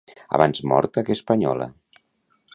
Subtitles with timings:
[0.37, 1.69] Abans morta que espanyola